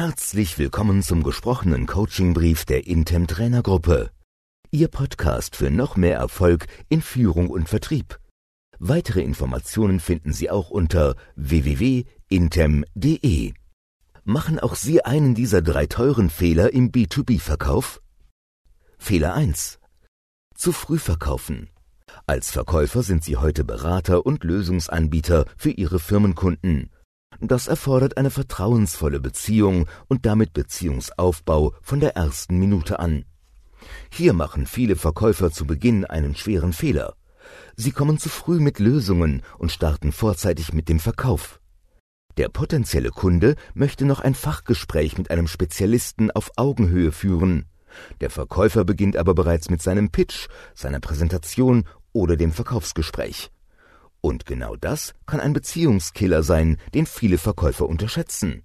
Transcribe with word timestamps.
Herzlich 0.00 0.58
willkommen 0.58 1.02
zum 1.02 1.24
gesprochenen 1.24 1.88
Coachingbrief 1.88 2.64
der 2.64 2.86
Intem 2.86 3.26
Trainergruppe. 3.26 4.12
Ihr 4.70 4.86
Podcast 4.86 5.56
für 5.56 5.72
noch 5.72 5.96
mehr 5.96 6.16
Erfolg 6.16 6.68
in 6.88 7.02
Führung 7.02 7.50
und 7.50 7.68
Vertrieb. 7.68 8.20
Weitere 8.78 9.22
Informationen 9.22 9.98
finden 9.98 10.32
Sie 10.32 10.50
auch 10.50 10.70
unter 10.70 11.16
www.intem.de. 11.34 12.04
Machen 14.22 14.60
auch 14.60 14.76
Sie 14.76 15.04
einen 15.04 15.34
dieser 15.34 15.62
drei 15.62 15.86
teuren 15.86 16.30
Fehler 16.30 16.72
im 16.72 16.92
B2B-Verkauf? 16.92 18.00
Fehler 18.98 19.34
1. 19.34 19.80
Zu 20.54 20.70
früh 20.70 20.98
verkaufen. 20.98 21.70
Als 22.24 22.52
Verkäufer 22.52 23.02
sind 23.02 23.24
Sie 23.24 23.36
heute 23.36 23.64
Berater 23.64 24.24
und 24.24 24.44
Lösungsanbieter 24.44 25.46
für 25.56 25.70
Ihre 25.70 25.98
Firmenkunden. 25.98 26.90
Das 27.40 27.68
erfordert 27.68 28.16
eine 28.16 28.30
vertrauensvolle 28.30 29.20
Beziehung 29.20 29.86
und 30.08 30.26
damit 30.26 30.52
Beziehungsaufbau 30.52 31.72
von 31.82 32.00
der 32.00 32.16
ersten 32.16 32.58
Minute 32.58 32.98
an. 32.98 33.24
Hier 34.10 34.32
machen 34.32 34.66
viele 34.66 34.96
Verkäufer 34.96 35.52
zu 35.52 35.64
Beginn 35.64 36.04
einen 36.04 36.34
schweren 36.34 36.72
Fehler. 36.72 37.14
Sie 37.76 37.92
kommen 37.92 38.18
zu 38.18 38.28
früh 38.28 38.58
mit 38.58 38.80
Lösungen 38.80 39.42
und 39.56 39.70
starten 39.70 40.10
vorzeitig 40.10 40.72
mit 40.72 40.88
dem 40.88 40.98
Verkauf. 40.98 41.60
Der 42.36 42.48
potenzielle 42.48 43.10
Kunde 43.10 43.54
möchte 43.72 44.04
noch 44.04 44.20
ein 44.20 44.34
Fachgespräch 44.34 45.16
mit 45.16 45.30
einem 45.30 45.46
Spezialisten 45.46 46.30
auf 46.32 46.50
Augenhöhe 46.56 47.12
führen. 47.12 47.66
Der 48.20 48.30
Verkäufer 48.30 48.84
beginnt 48.84 49.16
aber 49.16 49.34
bereits 49.34 49.70
mit 49.70 49.80
seinem 49.80 50.10
Pitch, 50.10 50.48
seiner 50.74 51.00
Präsentation 51.00 51.84
oder 52.12 52.36
dem 52.36 52.52
Verkaufsgespräch. 52.52 53.50
Und 54.20 54.46
genau 54.46 54.76
das 54.76 55.14
kann 55.26 55.40
ein 55.40 55.52
Beziehungskiller 55.52 56.42
sein, 56.42 56.76
den 56.94 57.06
viele 57.06 57.38
Verkäufer 57.38 57.88
unterschätzen. 57.88 58.62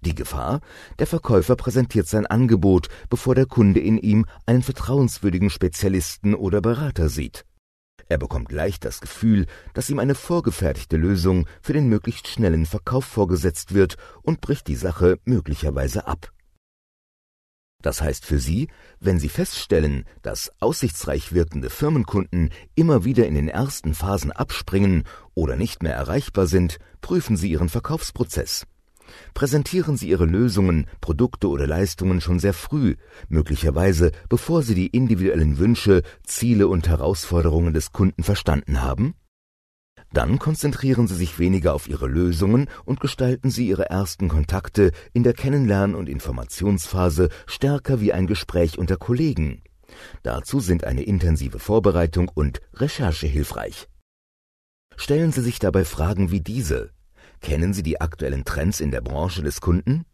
Die 0.00 0.14
Gefahr, 0.14 0.60
der 0.98 1.06
Verkäufer 1.06 1.56
präsentiert 1.56 2.06
sein 2.06 2.26
Angebot, 2.26 2.88
bevor 3.10 3.34
der 3.34 3.46
Kunde 3.46 3.80
in 3.80 3.98
ihm 3.98 4.26
einen 4.44 4.62
vertrauenswürdigen 4.62 5.50
Spezialisten 5.50 6.34
oder 6.34 6.60
Berater 6.60 7.08
sieht. 7.08 7.44
Er 8.08 8.18
bekommt 8.18 8.52
leicht 8.52 8.84
das 8.84 9.00
Gefühl, 9.00 9.46
dass 9.74 9.90
ihm 9.90 9.98
eine 9.98 10.14
vorgefertigte 10.14 10.96
Lösung 10.96 11.46
für 11.60 11.72
den 11.72 11.88
möglichst 11.88 12.28
schnellen 12.28 12.66
Verkauf 12.66 13.04
vorgesetzt 13.04 13.74
wird 13.74 13.96
und 14.22 14.40
bricht 14.40 14.68
die 14.68 14.76
Sache 14.76 15.18
möglicherweise 15.24 16.06
ab. 16.06 16.30
Das 17.86 18.02
heißt 18.02 18.26
für 18.26 18.40
Sie, 18.40 18.66
wenn 18.98 19.20
Sie 19.20 19.28
feststellen, 19.28 20.06
dass 20.22 20.50
aussichtsreich 20.58 21.32
wirkende 21.32 21.70
Firmenkunden 21.70 22.50
immer 22.74 23.04
wieder 23.04 23.28
in 23.28 23.36
den 23.36 23.46
ersten 23.46 23.94
Phasen 23.94 24.32
abspringen 24.32 25.04
oder 25.34 25.54
nicht 25.54 25.84
mehr 25.84 25.94
erreichbar 25.94 26.48
sind, 26.48 26.78
prüfen 27.00 27.36
Sie 27.36 27.48
Ihren 27.48 27.68
Verkaufsprozess. 27.68 28.66
Präsentieren 29.34 29.96
Sie 29.96 30.08
Ihre 30.08 30.24
Lösungen, 30.24 30.88
Produkte 31.00 31.48
oder 31.48 31.68
Leistungen 31.68 32.20
schon 32.20 32.40
sehr 32.40 32.54
früh, 32.54 32.96
möglicherweise 33.28 34.10
bevor 34.28 34.64
Sie 34.64 34.74
die 34.74 34.88
individuellen 34.88 35.58
Wünsche, 35.58 36.02
Ziele 36.24 36.66
und 36.66 36.88
Herausforderungen 36.88 37.72
des 37.72 37.92
Kunden 37.92 38.24
verstanden 38.24 38.82
haben 38.82 39.14
dann 40.12 40.38
konzentrieren 40.38 41.08
Sie 41.08 41.16
sich 41.16 41.38
weniger 41.38 41.74
auf 41.74 41.88
Ihre 41.88 42.06
Lösungen 42.06 42.68
und 42.84 43.00
gestalten 43.00 43.50
Sie 43.50 43.68
Ihre 43.68 43.90
ersten 43.90 44.28
Kontakte 44.28 44.92
in 45.12 45.22
der 45.22 45.34
Kennenlern- 45.34 45.94
und 45.94 46.08
Informationsphase 46.08 47.28
stärker 47.46 48.00
wie 48.00 48.12
ein 48.12 48.26
Gespräch 48.26 48.78
unter 48.78 48.96
Kollegen. 48.96 49.62
Dazu 50.22 50.60
sind 50.60 50.84
eine 50.84 51.02
intensive 51.02 51.58
Vorbereitung 51.58 52.30
und 52.32 52.60
Recherche 52.74 53.26
hilfreich. 53.26 53.88
Stellen 54.96 55.32
Sie 55.32 55.42
sich 55.42 55.58
dabei 55.58 55.84
Fragen 55.84 56.30
wie 56.30 56.40
diese. 56.40 56.90
Kennen 57.40 57.74
Sie 57.74 57.82
die 57.82 58.00
aktuellen 58.00 58.44
Trends 58.44 58.80
in 58.80 58.90
der 58.90 59.02
Branche 59.02 59.42
des 59.42 59.60
Kunden? 59.60 60.06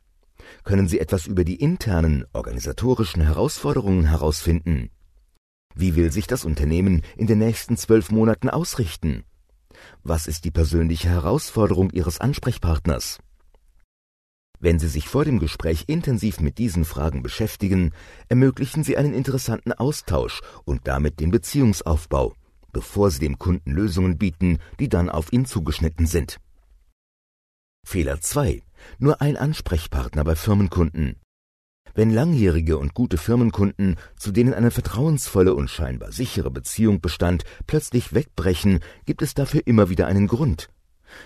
Können 0.65 0.89
Sie 0.89 0.99
etwas 0.99 1.27
über 1.27 1.45
die 1.45 1.57
internen 1.57 2.25
organisatorischen 2.33 3.23
Herausforderungen 3.23 4.07
herausfinden? 4.07 4.91
Wie 5.75 5.95
will 5.95 6.13
sich 6.13 6.27
das 6.27 6.45
Unternehmen 6.45 7.03
in 7.17 7.27
den 7.27 7.39
nächsten 7.39 7.77
zwölf 7.77 8.11
Monaten 8.11 8.51
ausrichten? 8.51 9.25
Was 10.05 10.27
ist 10.27 10.45
die 10.45 10.51
persönliche 10.51 11.09
Herausforderung 11.09 11.91
Ihres 11.91 12.21
Ansprechpartners? 12.21 13.21
Wenn 14.59 14.81
Sie 14.81 14.89
sich 14.89 15.09
vor 15.09 15.25
dem 15.25 15.39
Gespräch 15.39 15.85
intensiv 15.87 16.41
mit 16.41 16.59
diesen 16.59 16.85
Fragen 16.85 17.23
beschäftigen, 17.23 17.93
ermöglichen 18.29 18.83
Sie 18.83 18.97
einen 18.97 19.15
interessanten 19.15 19.73
Austausch 19.73 20.41
und 20.65 20.89
damit 20.89 21.21
den 21.21 21.31
Beziehungsaufbau, 21.31 22.35
bevor 22.73 23.13
Sie 23.13 23.21
dem 23.21 23.39
Kunden 23.39 23.71
Lösungen 23.71 24.19
bieten, 24.19 24.59
die 24.81 24.89
dann 24.89 25.09
auf 25.09 25.33
ihn 25.33 25.47
zugeschnitten 25.47 26.07
sind. 26.07 26.39
Fehler 27.87 28.21
2. 28.21 28.61
Nur 28.99 29.21
ein 29.21 29.37
Ansprechpartner 29.37 30.25
bei 30.25 30.35
Firmenkunden. 30.35 31.22
Wenn 31.95 32.11
langjährige 32.11 32.79
und 32.79 32.95
gute 32.95 33.19
Firmenkunden, 33.19 33.97
zu 34.17 34.33
denen 34.33 34.55
eine 34.55 34.71
vertrauensvolle 34.71 35.55
und 35.55 35.69
scheinbar 35.69 36.13
sichere 36.13 36.51
Beziehung 36.51 37.01
bestand, 37.01 37.45
plötzlich 37.67 38.15
wegbrechen, 38.15 38.81
gibt 39.05 39.21
es 39.21 39.35
dafür 39.35 39.63
immer 39.67 39.91
wieder 39.91 40.07
einen 40.07 40.27
Grund. 40.27 40.69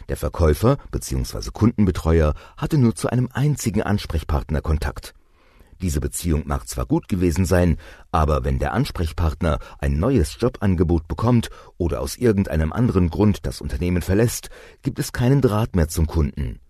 Der 0.09 0.17
Verkäufer 0.17 0.79
bzw. 0.91 1.51
Kundenbetreuer 1.53 2.35
hatte 2.57 2.79
nur 2.79 2.97
zu 2.97 3.09
einem 3.09 3.29
einzigen 3.33 3.83
Ansprechpartner 3.83 4.61
Kontakt. 4.61 5.15
Diese 5.81 6.01
Beziehung 6.01 6.45
mag 6.47 6.67
zwar 6.69 6.87
gut 6.87 7.07
gewesen 7.07 7.45
sein, 7.45 7.77
aber 8.11 8.45
wenn 8.45 8.59
der 8.59 8.73
Ansprechpartner 8.73 9.59
ein 9.79 9.99
neues 9.99 10.37
Jobangebot 10.41 11.07
bekommt 11.07 11.51
oder 11.77 12.01
aus 12.01 12.17
irgendeinem 12.17 12.73
anderen 12.73 13.11
Grund 13.11 13.47
das 13.47 13.61
Unternehmen 13.61 14.03
verlässt, 14.03 14.49
gibt 14.83 14.99
es 14.99 15.13
keinen 15.13 15.43
Draht 15.43 15.77
mehr 15.77 15.89
zum 15.89 16.07
Kunden. 16.07 16.61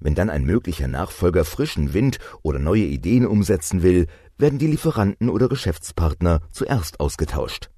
Wenn 0.00 0.14
dann 0.14 0.30
ein 0.30 0.44
möglicher 0.44 0.88
Nachfolger 0.88 1.44
frischen 1.44 1.92
Wind 1.94 2.18
oder 2.42 2.58
neue 2.58 2.84
Ideen 2.84 3.26
umsetzen 3.26 3.82
will, 3.82 4.06
werden 4.36 4.58
die 4.58 4.66
Lieferanten 4.68 5.28
oder 5.28 5.48
Geschäftspartner 5.48 6.40
zuerst 6.52 7.00
ausgetauscht. 7.00 7.70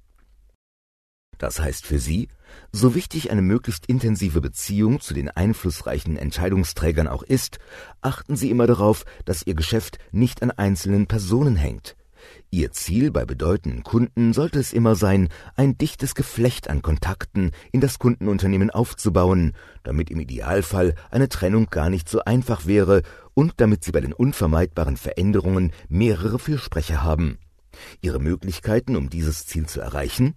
Das 1.37 1.59
heißt 1.59 1.87
für 1.87 1.97
Sie, 1.97 2.27
so 2.71 2.93
wichtig 2.93 3.31
eine 3.31 3.41
möglichst 3.41 3.87
intensive 3.87 4.41
Beziehung 4.41 4.99
zu 4.99 5.15
den 5.15 5.29
einflussreichen 5.29 6.15
Entscheidungsträgern 6.15 7.07
auch 7.07 7.23
ist, 7.23 7.57
achten 8.01 8.35
Sie 8.35 8.51
immer 8.51 8.67
darauf, 8.67 9.05
dass 9.25 9.47
Ihr 9.47 9.55
Geschäft 9.55 9.97
nicht 10.11 10.43
an 10.43 10.51
einzelnen 10.51 11.07
Personen 11.07 11.55
hängt. 11.55 11.95
Ihr 12.49 12.71
Ziel 12.71 13.11
bei 13.11 13.25
bedeutenden 13.25 13.83
Kunden 13.83 14.33
sollte 14.33 14.59
es 14.59 14.73
immer 14.73 14.95
sein, 14.95 15.29
ein 15.55 15.77
dichtes 15.77 16.15
Geflecht 16.15 16.69
an 16.69 16.81
Kontakten 16.81 17.51
in 17.71 17.81
das 17.81 17.99
Kundenunternehmen 17.99 18.69
aufzubauen, 18.69 19.53
damit 19.83 20.09
im 20.09 20.19
Idealfall 20.19 20.95
eine 21.09 21.29
Trennung 21.29 21.67
gar 21.69 21.89
nicht 21.89 22.09
so 22.09 22.19
einfach 22.23 22.65
wäre 22.65 23.03
und 23.33 23.53
damit 23.57 23.83
Sie 23.83 23.91
bei 23.91 24.01
den 24.01 24.13
unvermeidbaren 24.13 24.97
Veränderungen 24.97 25.71
mehrere 25.89 26.39
Fürsprecher 26.39 27.03
haben. 27.03 27.37
Ihre 28.01 28.19
Möglichkeiten, 28.19 28.95
um 28.95 29.09
dieses 29.09 29.45
Ziel 29.45 29.65
zu 29.65 29.81
erreichen? 29.81 30.35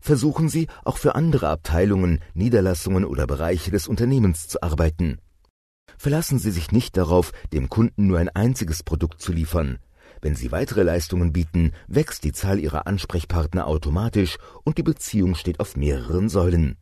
Versuchen 0.00 0.48
Sie, 0.48 0.68
auch 0.84 0.98
für 0.98 1.14
andere 1.14 1.48
Abteilungen, 1.48 2.20
Niederlassungen 2.34 3.04
oder 3.04 3.26
Bereiche 3.26 3.70
des 3.70 3.88
Unternehmens 3.88 4.48
zu 4.48 4.62
arbeiten. 4.62 5.18
Verlassen 5.96 6.38
Sie 6.38 6.50
sich 6.50 6.72
nicht 6.72 6.96
darauf, 6.96 7.32
dem 7.52 7.68
Kunden 7.68 8.06
nur 8.06 8.18
ein 8.18 8.28
einziges 8.28 8.82
Produkt 8.82 9.20
zu 9.22 9.32
liefern. 9.32 9.78
Wenn 10.24 10.36
Sie 10.36 10.52
weitere 10.52 10.84
Leistungen 10.84 11.34
bieten, 11.34 11.72
wächst 11.86 12.24
die 12.24 12.32
Zahl 12.32 12.58
Ihrer 12.58 12.86
Ansprechpartner 12.86 13.66
automatisch 13.66 14.38
und 14.64 14.78
die 14.78 14.82
Beziehung 14.82 15.34
steht 15.34 15.60
auf 15.60 15.76
mehreren 15.76 16.30
Säulen. 16.30 16.78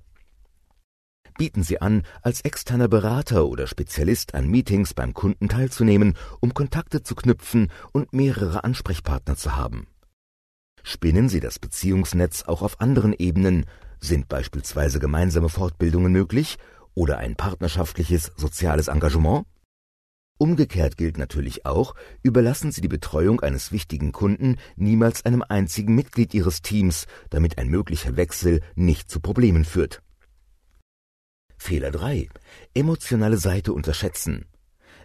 Bieten 1.38 1.64
Sie 1.64 1.80
an, 1.80 2.04
als 2.22 2.42
externer 2.42 2.86
Berater 2.86 3.48
oder 3.48 3.66
Spezialist 3.66 4.36
an 4.36 4.46
Meetings 4.46 4.94
beim 4.94 5.12
Kunden 5.12 5.48
teilzunehmen, 5.48 6.14
um 6.38 6.54
Kontakte 6.54 7.02
zu 7.02 7.16
knüpfen 7.16 7.72
und 7.90 8.12
mehrere 8.12 8.62
Ansprechpartner 8.62 9.34
zu 9.34 9.56
haben. 9.56 9.88
Spinnen 10.84 11.28
Sie 11.28 11.40
das 11.40 11.58
Beziehungsnetz 11.58 12.44
auch 12.44 12.62
auf 12.62 12.80
anderen 12.80 13.12
Ebenen, 13.12 13.66
sind 13.98 14.28
beispielsweise 14.28 15.00
gemeinsame 15.00 15.48
Fortbildungen 15.48 16.12
möglich 16.12 16.58
oder 16.94 17.18
ein 17.18 17.34
partnerschaftliches 17.34 18.30
soziales 18.36 18.86
Engagement? 18.86 19.46
Umgekehrt 20.38 20.96
gilt 20.96 21.18
natürlich 21.18 21.66
auch, 21.66 21.94
überlassen 22.22 22.72
Sie 22.72 22.80
die 22.80 22.88
Betreuung 22.88 23.40
eines 23.40 23.70
wichtigen 23.70 24.12
Kunden 24.12 24.56
niemals 24.76 25.24
einem 25.24 25.42
einzigen 25.42 25.94
Mitglied 25.94 26.34
Ihres 26.34 26.62
Teams, 26.62 27.06
damit 27.30 27.58
ein 27.58 27.68
möglicher 27.68 28.16
Wechsel 28.16 28.60
nicht 28.74 29.10
zu 29.10 29.20
Problemen 29.20 29.64
führt. 29.64 30.02
Fehler 31.56 31.92
3. 31.92 32.28
Emotionale 32.74 33.36
Seite 33.36 33.72
unterschätzen. 33.72 34.46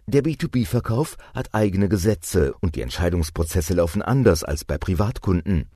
Der 0.07 0.23
B2B-Verkauf 0.23 1.17
hat 1.35 1.53
eigene 1.53 1.87
Gesetze 1.87 2.55
und 2.61 2.75
die 2.75 2.81
Entscheidungsprozesse 2.81 3.73
laufen 3.73 4.01
anders 4.01 4.43
als 4.43 4.65
bei 4.65 4.77
Privatkunden. 4.77 5.69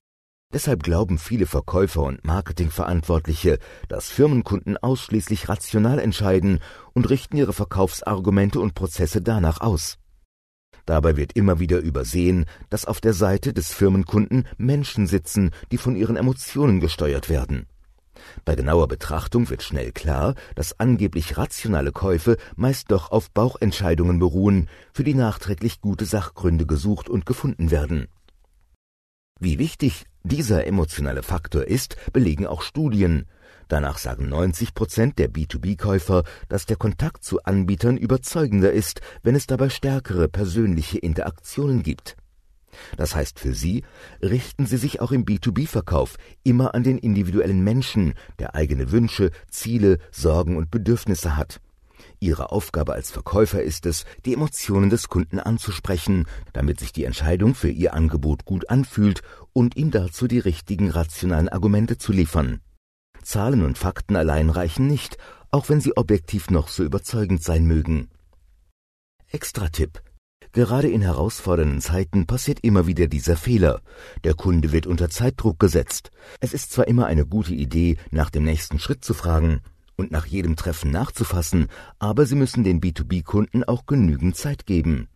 Deshalb 0.53 0.83
glauben 0.83 1.17
viele 1.17 1.45
Verkäufer 1.45 2.03
und 2.03 2.25
Marketingverantwortliche, 2.25 3.57
dass 3.87 4.09
Firmenkunden 4.09 4.77
ausschließlich 4.77 5.47
rational 5.47 5.99
entscheiden 5.99 6.59
und 6.93 7.09
richten 7.09 7.37
ihre 7.37 7.53
Verkaufsargumente 7.53 8.59
und 8.59 8.75
Prozesse 8.75 9.21
danach 9.21 9.61
aus. 9.61 9.97
Dabei 10.85 11.15
wird 11.15 11.33
immer 11.33 11.59
wieder 11.59 11.79
übersehen, 11.79 12.45
dass 12.69 12.85
auf 12.85 12.99
der 12.99 13.13
Seite 13.13 13.53
des 13.53 13.71
Firmenkunden 13.71 14.45
Menschen 14.57 15.07
sitzen, 15.07 15.51
die 15.71 15.77
von 15.77 15.95
ihren 15.95 16.17
Emotionen 16.17 16.79
gesteuert 16.79 17.29
werden. 17.29 17.67
Bei 18.43 18.55
genauer 18.55 18.87
Betrachtung 18.87 19.49
wird 19.49 19.63
schnell 19.63 19.91
klar, 19.91 20.35
dass 20.55 20.79
angeblich 20.79 21.37
rationale 21.37 21.91
Käufe 21.91 22.37
meist 22.55 22.91
doch 22.91 23.11
auf 23.11 23.31
Bauchentscheidungen 23.31 24.19
beruhen, 24.19 24.69
für 24.93 25.03
die 25.03 25.13
nachträglich 25.13 25.81
gute 25.81 26.05
Sachgründe 26.05 26.65
gesucht 26.65 27.09
und 27.09 27.25
gefunden 27.25 27.71
werden. 27.71 28.07
Wie 29.39 29.57
wichtig 29.57 30.05
dieser 30.23 30.67
emotionale 30.67 31.23
Faktor 31.23 31.65
ist, 31.65 31.95
belegen 32.13 32.45
auch 32.47 32.61
Studien. 32.61 33.25
Danach 33.67 33.97
sagen 33.97 34.27
90 34.27 34.73
Prozent 34.73 35.17
der 35.17 35.31
B2B-Käufer, 35.31 36.23
dass 36.49 36.65
der 36.65 36.75
Kontakt 36.75 37.23
zu 37.23 37.41
Anbietern 37.43 37.97
überzeugender 37.97 38.71
ist, 38.71 39.01
wenn 39.23 39.35
es 39.35 39.47
dabei 39.47 39.69
stärkere 39.69 40.27
persönliche 40.27 40.97
Interaktionen 40.97 41.81
gibt. 41.81 42.17
Das 42.97 43.15
heißt 43.15 43.39
für 43.39 43.53
Sie, 43.53 43.83
richten 44.21 44.65
Sie 44.65 44.77
sich 44.77 45.01
auch 45.01 45.11
im 45.11 45.25
B2B-Verkauf 45.25 46.17
immer 46.43 46.75
an 46.75 46.83
den 46.83 46.97
individuellen 46.97 47.63
Menschen, 47.63 48.13
der 48.39 48.55
eigene 48.55 48.91
Wünsche, 48.91 49.31
Ziele, 49.49 49.99
Sorgen 50.11 50.57
und 50.57 50.71
Bedürfnisse 50.71 51.37
hat. 51.37 51.61
Ihre 52.19 52.51
Aufgabe 52.51 52.93
als 52.93 53.11
Verkäufer 53.11 53.61
ist 53.61 53.85
es, 53.85 54.05
die 54.25 54.33
Emotionen 54.33 54.89
des 54.89 55.09
Kunden 55.09 55.39
anzusprechen, 55.39 56.25
damit 56.53 56.79
sich 56.79 56.93
die 56.93 57.05
Entscheidung 57.05 57.55
für 57.55 57.69
Ihr 57.69 57.93
Angebot 57.93 58.45
gut 58.45 58.69
anfühlt 58.69 59.21
und 59.53 59.75
ihm 59.75 59.91
dazu 59.91 60.27
die 60.27 60.39
richtigen 60.39 60.89
rationalen 60.89 61.49
Argumente 61.49 61.97
zu 61.97 62.11
liefern. 62.11 62.61
Zahlen 63.23 63.63
und 63.63 63.77
Fakten 63.77 64.15
allein 64.15 64.49
reichen 64.49 64.87
nicht, 64.87 65.17
auch 65.51 65.69
wenn 65.69 65.81
sie 65.81 65.95
objektiv 65.95 66.49
noch 66.49 66.67
so 66.67 66.83
überzeugend 66.83 67.43
sein 67.43 67.65
mögen. 67.65 68.09
Extra-Tipp 69.31 70.01
Gerade 70.53 70.89
in 70.89 71.01
herausfordernden 71.01 71.79
Zeiten 71.79 72.27
passiert 72.27 72.59
immer 72.61 72.85
wieder 72.85 73.07
dieser 73.07 73.37
Fehler. 73.37 73.81
Der 74.25 74.33
Kunde 74.33 74.73
wird 74.73 74.85
unter 74.85 75.09
Zeitdruck 75.09 75.59
gesetzt. 75.59 76.11
Es 76.41 76.53
ist 76.53 76.73
zwar 76.73 76.87
immer 76.87 77.05
eine 77.05 77.25
gute 77.25 77.53
Idee, 77.53 77.97
nach 78.09 78.29
dem 78.29 78.43
nächsten 78.43 78.77
Schritt 78.77 79.05
zu 79.05 79.13
fragen 79.13 79.61
und 80.01 80.11
nach 80.11 80.25
jedem 80.25 80.57
Treffen 80.57 80.91
nachzufassen, 80.91 81.67
aber 81.99 82.25
Sie 82.25 82.35
müssen 82.35 82.65
den 82.65 82.81
B2B-Kunden 82.81 83.63
auch 83.63 83.85
genügend 83.85 84.35
Zeit 84.35 84.65
geben. 84.65 85.07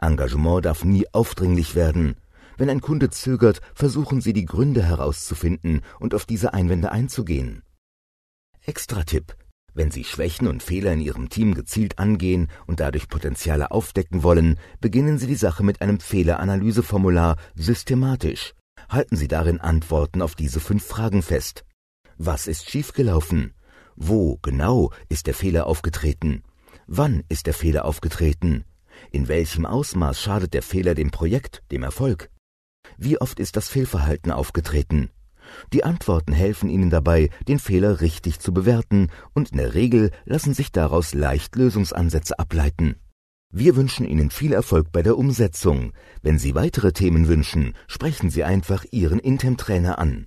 Engagement 0.00 0.64
darf 0.64 0.84
nie 0.84 1.06
aufdringlich 1.12 1.76
werden. 1.76 2.16
Wenn 2.56 2.68
ein 2.68 2.80
Kunde 2.80 3.10
zögert, 3.10 3.60
versuchen 3.74 4.20
Sie 4.20 4.32
die 4.32 4.46
Gründe 4.46 4.82
herauszufinden 4.82 5.82
und 6.00 6.14
auf 6.14 6.26
diese 6.26 6.52
Einwände 6.52 6.90
einzugehen. 6.90 7.62
Extra-Tipp 8.66 9.36
wenn 9.74 9.90
Sie 9.90 10.04
Schwächen 10.04 10.48
und 10.48 10.62
Fehler 10.62 10.92
in 10.92 11.00
Ihrem 11.00 11.28
Team 11.28 11.54
gezielt 11.54 11.98
angehen 11.98 12.48
und 12.66 12.80
dadurch 12.80 13.08
Potenziale 13.08 13.70
aufdecken 13.70 14.22
wollen, 14.22 14.58
beginnen 14.80 15.18
Sie 15.18 15.26
die 15.26 15.36
Sache 15.36 15.62
mit 15.62 15.80
einem 15.80 16.00
Fehleranalyseformular 16.00 17.36
systematisch. 17.54 18.54
Halten 18.88 19.16
Sie 19.16 19.28
darin 19.28 19.60
Antworten 19.60 20.22
auf 20.22 20.34
diese 20.34 20.60
fünf 20.60 20.84
Fragen 20.84 21.22
fest. 21.22 21.64
Was 22.18 22.46
ist 22.48 22.68
schiefgelaufen? 22.68 23.54
Wo 24.02 24.38
genau 24.40 24.92
ist 25.10 25.26
der 25.26 25.34
Fehler 25.34 25.66
aufgetreten? 25.66 26.42
Wann 26.86 27.22
ist 27.28 27.46
der 27.46 27.52
Fehler 27.52 27.84
aufgetreten? 27.84 28.64
In 29.12 29.28
welchem 29.28 29.66
Ausmaß 29.66 30.18
schadet 30.18 30.54
der 30.54 30.62
Fehler 30.62 30.94
dem 30.94 31.10
Projekt, 31.10 31.62
dem 31.70 31.82
Erfolg? 31.82 32.30
Wie 32.96 33.20
oft 33.20 33.38
ist 33.38 33.56
das 33.56 33.68
Fehlverhalten 33.68 34.32
aufgetreten? 34.32 35.10
Die 35.74 35.84
Antworten 35.84 36.32
helfen 36.32 36.70
Ihnen 36.70 36.88
dabei, 36.88 37.28
den 37.46 37.58
Fehler 37.58 38.00
richtig 38.00 38.40
zu 38.40 38.54
bewerten, 38.54 39.08
und 39.34 39.50
in 39.50 39.58
der 39.58 39.74
Regel 39.74 40.12
lassen 40.24 40.54
sich 40.54 40.72
daraus 40.72 41.12
leicht 41.12 41.54
Lösungsansätze 41.54 42.38
ableiten. 42.38 42.96
Wir 43.52 43.76
wünschen 43.76 44.06
Ihnen 44.06 44.30
viel 44.30 44.54
Erfolg 44.54 44.92
bei 44.92 45.02
der 45.02 45.18
Umsetzung. 45.18 45.92
Wenn 46.22 46.38
Sie 46.38 46.54
weitere 46.54 46.92
Themen 46.92 47.28
wünschen, 47.28 47.74
sprechen 47.86 48.30
Sie 48.30 48.44
einfach 48.44 48.86
Ihren 48.92 49.18
Intem-Trainer 49.18 49.98
an. 49.98 50.26